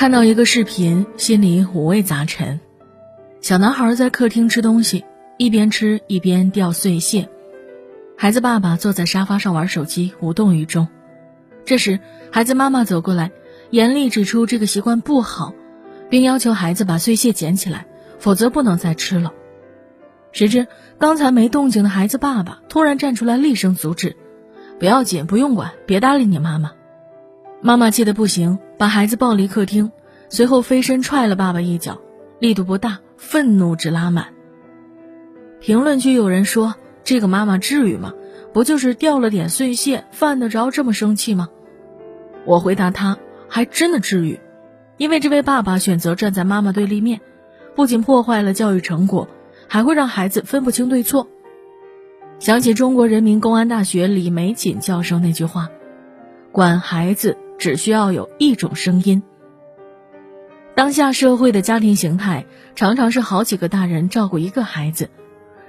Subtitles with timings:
[0.00, 2.58] 看到一个视频，心里五味杂陈。
[3.42, 5.04] 小男孩在客厅吃东西，
[5.36, 7.28] 一边吃一边掉碎屑。
[8.16, 10.88] 孩子爸爸坐在沙发上玩手机，无动于衷。
[11.66, 12.00] 这时，
[12.32, 13.30] 孩子妈妈走过来，
[13.68, 15.52] 严厉指出这个习惯不好，
[16.08, 17.86] 并要求孩子把碎屑捡起来，
[18.18, 19.34] 否则不能再吃了。
[20.32, 20.66] 谁知
[20.98, 24.16] 刚才没动静的孩子爸爸突然站出来，厉声阻止
[24.80, 26.72] ：“不要紧，不用管，别搭理你妈妈。”
[27.62, 29.92] 妈妈气得不行，把孩子抱离客厅，
[30.30, 32.00] 随后飞身踹了爸爸一脚，
[32.38, 34.28] 力度不大，愤怒值拉满。
[35.60, 36.74] 评论区有人说
[37.04, 38.14] ：“这个妈妈至于吗？
[38.54, 41.50] 不就是掉了点碎屑，犯得着这么生气吗？”
[42.46, 44.40] 我回答他：“还真的至于，
[44.96, 47.20] 因为这位爸爸选择站在妈妈对立面，
[47.76, 49.28] 不仅破坏了教育成果，
[49.68, 51.28] 还会让孩子分不清对错。”
[52.40, 55.68] 想起中国人民公安大学李玫瑾教授那句话
[56.52, 59.22] ：“管孩子。”只需要有一种声音。
[60.74, 65.10] 当下社会的家庭形态常常是好几个大人照顾一个孩子，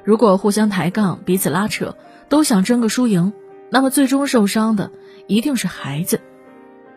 [0.06, 1.98] 如果互相抬杠、彼此拉扯，
[2.30, 3.34] 都想争个输赢，
[3.70, 4.90] 那么最终受伤的
[5.28, 6.22] 一定是孩子。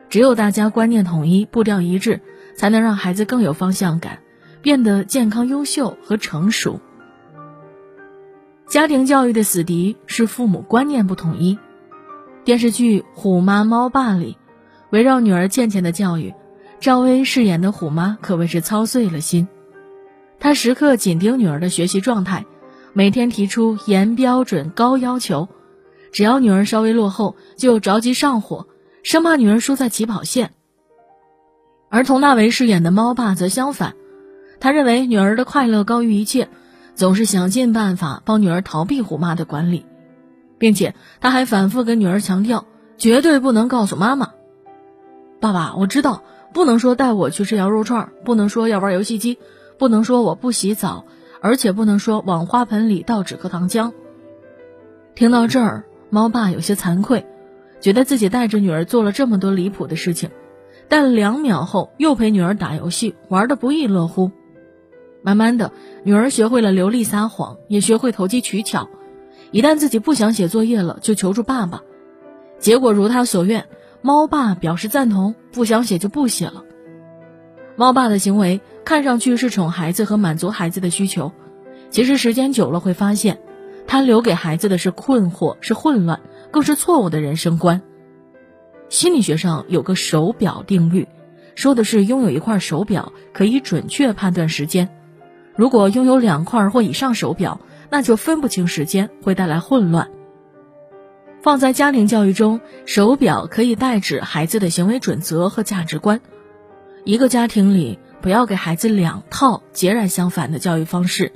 [0.09, 2.21] 只有大家观念统一、步调一致，
[2.55, 4.21] 才能让孩子更有方向感，
[4.63, 6.79] 变得健康、优秀和成熟。
[8.69, 11.59] 家庭教育的死敌是父母观念不统一。
[12.45, 14.39] 电视剧《虎妈猫爸》里。
[14.95, 16.33] 围绕女儿倩倩的教育，
[16.79, 19.49] 赵薇饰演的虎妈可谓是操碎了心。
[20.39, 22.47] 她时刻紧盯女儿的学习状态，
[22.93, 25.49] 每天提出严标准、高要求，
[26.13, 28.69] 只要女儿稍微落后，就着急上火，
[29.03, 30.53] 生怕女儿输在起跑线。
[31.91, 33.97] 而佟大为饰演的猫爸则相反，
[34.61, 36.49] 他认为女儿的快乐高于一切，
[36.95, 39.87] 总是想尽办法帮女儿逃避虎妈的管理，
[40.57, 42.65] 并且他还反复跟女儿强调，
[42.97, 44.31] 绝对不能告诉妈妈。
[45.45, 46.23] 爸爸，我知道
[46.55, 49.37] 不能说带我去吃羊肉串，不能说要玩游戏机，
[49.77, 51.05] 不能说我不洗澡，
[51.43, 53.93] 而且不能说往花盆里倒止咳糖浆。
[55.15, 57.27] 听到这儿，猫爸有些惭愧，
[57.79, 60.31] 觉得自己带着女儿做了这么多离谱的事情，
[60.89, 64.31] 但两秒后又陪女儿打游戏，玩的不亦乐乎。
[65.21, 65.73] 慢慢的，
[66.05, 68.89] 女儿学会了流利撒谎，也学会投机取巧，
[69.51, 71.83] 一旦自己不想写作业了，就求助爸爸，
[72.59, 73.67] 结果如他所愿。
[74.07, 76.63] 猫爸表示赞同，不想写就不写了。
[77.75, 81.33] 猫爸的行为看上去是宠孩子和满足孩子的需求，
[81.89, 83.41] 其实时间久了会发现，
[83.87, 86.21] 他留给孩子的是困惑、是混乱，
[86.51, 87.81] 更是错误的人生观。
[88.91, 91.09] 心理学上有个手表定律，
[91.55, 94.91] 说的是拥有一块手表可以准确判断时间，
[95.57, 100.11] 如果拥有两块或以上手表，那就分不清时间，会带来混乱。
[101.45, 106.23] 放在家庭教育中，手表可以代指孩子的行为准则和价值观。
[107.05, 111.33] 一个家庭里，不要给孩子两套截然相反的教育方式。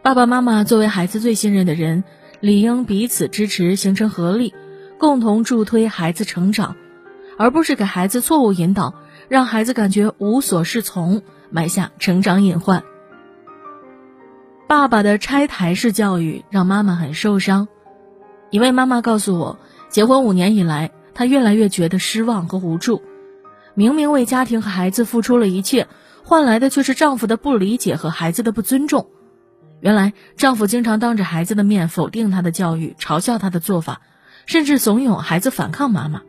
[0.00, 2.02] 爸爸妈妈作为孩子最信任的人，
[2.40, 4.54] 理应彼此支持，形成合力，
[4.98, 6.76] 共同助推孩子成长，
[7.36, 8.94] 而不是给孩子错误引导，
[9.28, 11.20] 让孩子感觉无所适从，
[11.50, 12.82] 埋下成长隐患。
[14.66, 17.68] 爸爸的拆台式教育让妈妈很受伤。
[18.50, 23.00] 一位妈妈告诉我，结婚五年以来，她越来越觉得失望和无助。
[23.74, 25.86] 明明为家庭和孩子付出了一切，
[26.24, 29.08] 换来的却是丈夫的不理解和孩子的不尊重。
[29.80, 34.00] 原来，丈夫经常当着孩子的面否定她的教育，嘲笑她的做法，
[34.46, 36.22] 甚至怂恿孩子反抗妈妈。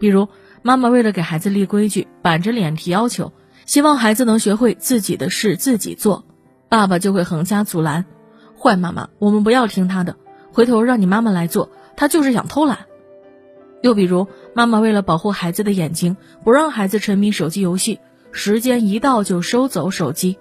[0.00, 0.28] 比如，
[0.62, 3.30] 妈妈为了给孩子立规矩，板着脸提要求，
[3.66, 6.24] 希望孩子能学会自己的事自己做，
[6.70, 8.06] 爸爸就会横加阻拦
[8.58, 10.16] ：“坏妈妈，我们不要听她的。”
[10.52, 12.86] 回头让你妈妈来做，她就是想偷懒。
[13.80, 17.98] 又比如，妈妈为了保护孩子的眼睛，不让孩子沉迷手机游戏，
[18.30, 20.38] 时间一到就收走手机，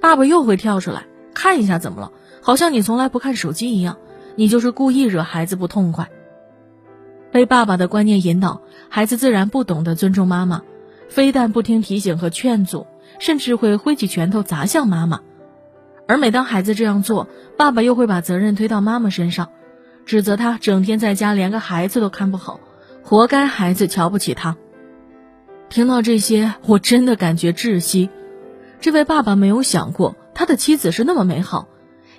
[0.00, 2.12] 爸爸又会跳出来看一下怎么了？
[2.40, 3.96] 好像你从来不看手机一样，
[4.36, 6.08] 你就是故意惹孩子不痛快。
[7.32, 10.62] 被爸爸的观念引导，孩子自然不懂得尊重妈妈，
[11.08, 12.86] 非但不听提醒和劝阻，
[13.18, 15.20] 甚至会挥起拳头砸向妈妈。
[16.08, 17.28] 而每当孩子这样做，
[17.58, 19.50] 爸爸又会把责任推到妈妈身上，
[20.06, 22.60] 指责他整天在家连个孩子都看不好，
[23.02, 24.56] 活该孩子瞧不起他。
[25.68, 28.08] 听到这些，我真的感觉窒息。
[28.80, 31.68] 这位爸爸没有想过他的妻子是那么美好，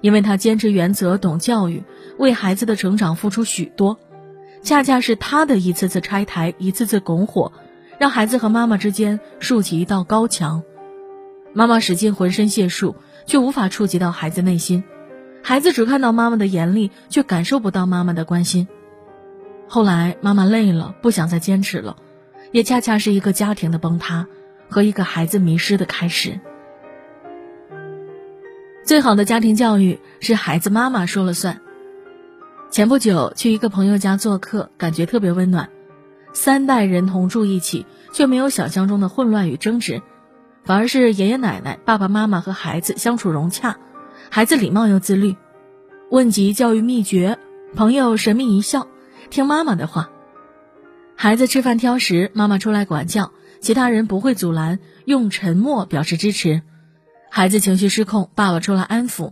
[0.02, 1.84] 因为他坚持原则、懂教育，
[2.20, 3.98] 为孩子的成长付出许多。
[4.62, 7.54] 恰恰是他的一次次拆台、一次次拱火，
[7.98, 10.62] 让孩子和妈妈之间竖起一道高墙。
[11.54, 12.96] 妈妈使尽浑身解数。
[13.30, 14.84] 却无法触及到孩子内心，
[15.44, 18.68] 孩子只看到妈妈的严厉，却感受不到妈妈的关心。
[19.68, 21.98] 后来妈妈累了，不想再坚持了，
[22.52, 24.26] 也恰恰是一个家庭的崩塌，
[24.68, 26.40] 和一个孩子迷失的开始。
[28.84, 31.62] 最好的家庭教育是孩子妈妈说了算。
[32.72, 35.70] 前不久去一个朋友家做客，感觉特别温暖。
[36.34, 40.02] 三代人同住一起，却没有想象中的混乱与争执，
[40.69, 43.77] 反而是爷爷奶奶、爸爸妈妈和孩子相处融洽，
[44.30, 45.36] 孩子礼貌又自律。
[46.12, 47.39] 问及教育秘诀，
[47.75, 48.86] 朋友神秘一笑，
[49.31, 50.12] 听妈妈的话。
[51.16, 53.31] 孩子吃饭挑食，妈妈出来管教，
[53.62, 56.62] 其他人不会阻拦，用沉默表示支持。
[57.31, 59.31] 孩子情绪失控，爸爸出来安抚，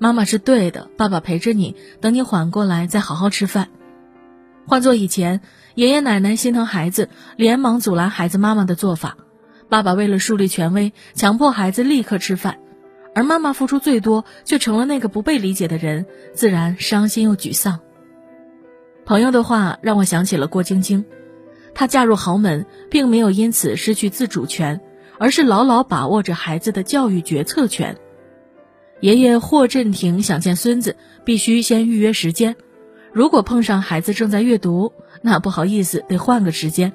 [0.00, 3.68] 妈妈是对的，爸爸陪着你，等你缓过来再好好吃饭。
[4.66, 5.42] 换做以前，
[5.76, 9.16] 爷爷奶奶心疼孩子，连忙阻拦孩子妈妈的做法；
[9.72, 12.58] 爸爸为了树立权威，强迫孩子立刻吃饭，
[13.14, 16.04] 而妈妈付出最多，却成了那个不被理解的人，
[16.34, 17.80] 自然伤心又沮丧。
[19.06, 21.06] 朋友的话让我想起了郭晶晶，
[21.72, 24.78] 她嫁入豪门，并没有因此失去自主权。
[25.18, 27.96] 而是牢牢把握着孩子的教育决策权。
[29.00, 32.56] 爷爷霍震霆想见孙子，必须先预约时间。
[33.10, 34.92] 如果碰上孩子正在阅读，
[35.22, 36.92] 那不好意思，得换个时间。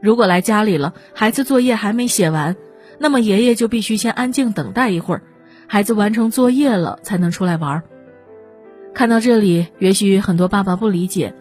[0.00, 2.56] 如果来家里了，孩子作业还没写完，
[2.98, 5.22] 那么爷爷就必须先安静等待一会儿，
[5.66, 7.82] 孩子完成作业了才能出来玩。
[8.94, 11.34] 看到这里，也许很多爸爸不理解，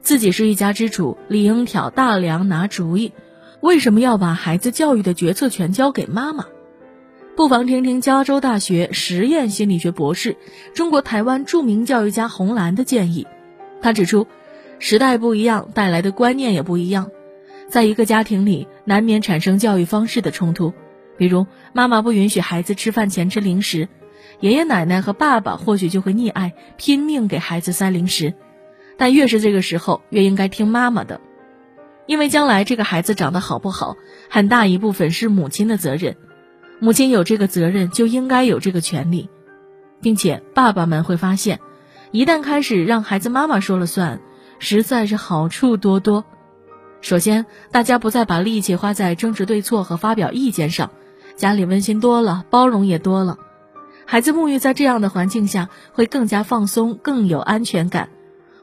[0.00, 3.12] 自己是一家之主，理应挑大梁拿主意。
[3.60, 6.46] 为什么要把孩子教育的决策权交给妈妈？
[7.36, 10.36] 不妨听听加州大学实验心理学博士、
[10.74, 13.26] 中国台湾著名教育家洪兰的建议。
[13.80, 14.26] 他指出，
[14.78, 17.10] 时代不一样，带来的观念也不一样。
[17.70, 20.74] 在一个家庭里，难免产生教育方式的冲突。
[21.16, 23.88] 比如，妈妈不允许孩子吃饭前吃零食，
[24.40, 28.34] 爷爷奶奶和爸爸或许就会溺爱，拼命给孩子塞零食。
[28.96, 31.20] 但越是这个时候，越应该听妈妈的。
[32.06, 33.96] 因为将来这个孩子长得好不好，
[34.28, 36.16] 很大一部分是母亲的责任，
[36.80, 39.28] 母亲有这个责任就应该有这个权利，
[40.00, 41.60] 并且爸爸们会发现，
[42.10, 44.20] 一旦开始让孩子妈妈说了算，
[44.58, 46.24] 实在是好处多多。
[47.00, 50.90] 首先，大家不再把力气花在争执对错和发表意见上，
[51.36, 53.38] 家里温馨多了，包容也多了，
[54.06, 58.10] 孩子沐浴在这样的环境下，会更加放松，更有安全感。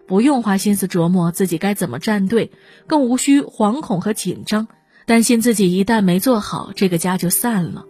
[0.06, 2.52] 不用花心思琢磨自己该怎么站队，
[2.86, 4.68] 更无需惶恐和紧张，
[5.06, 7.86] 担心自己一旦没做好，这个家就散了。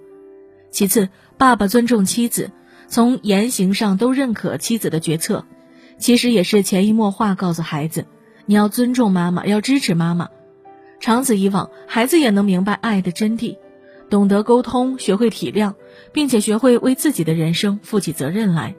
[0.72, 2.52] 其次，爸爸尊重妻子，
[2.88, 5.46] 从言行上都认可妻子的决策，
[6.00, 8.06] 其实也是潜移默化告诉孩子，
[8.48, 10.30] 你要尊重妈妈，要支持妈妈。
[11.00, 13.58] 长此以往，孩子也能明白爱的真谛，
[14.10, 15.76] 懂得沟通，学会体谅，
[16.12, 18.76] 并且学会为自己的人生负起责任来。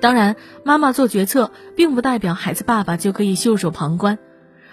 [0.00, 4.18] 当然，妈妈做决策，并不代表孩子爸爸就可以袖手旁观，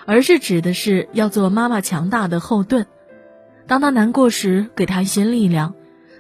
[0.06, 2.86] 而是指的是要做妈妈强大的后盾。
[3.66, 5.74] 当他难过时，给他一些力量；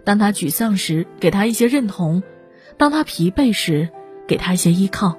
[0.05, 2.23] 当他沮丧时，给他一些认同；
[2.77, 3.89] 当他疲惫时，
[4.25, 5.17] 给他一些依靠。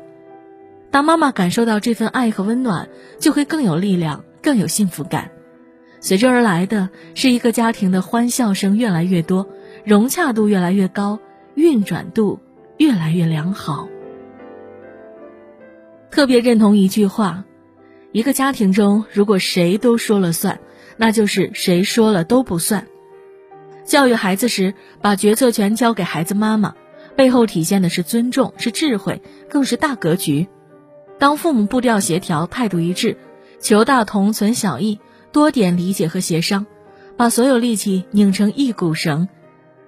[0.91, 2.89] 当妈妈感受到这份爱和温暖，
[3.19, 5.33] 就会更有力量，更有幸福感。
[6.01, 9.49] 随之而来的是一个家庭的欢笑声越来越多，
[9.85, 11.19] 融洽度越来越高，
[11.57, 12.39] 运转度。
[12.77, 13.89] 越来越良好。
[16.11, 17.45] 特别认同一句话：
[18.11, 20.59] 一个家庭中，如果谁都说了算，
[20.97, 22.89] 那就是谁说了都不算。
[23.85, 26.75] 教育孩子时，把决策权交给孩子妈妈，
[27.15, 30.49] 背后体现的是尊重，是智慧，更是大格局。
[31.21, 33.17] 当父母步调协调，态度一致，
[33.65, 35.01] 求大同存小异，
[35.33, 36.67] 多点理解和协商，
[37.17, 39.27] 把所有力气拧成一股绳，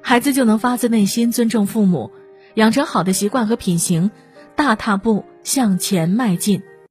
[0.00, 2.11] 孩子就能发自内心尊重父母。
[2.54, 4.11] 养成好的习惯和品行，
[4.54, 6.62] 大踏步向前迈进。